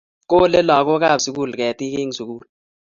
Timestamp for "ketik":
1.59-1.93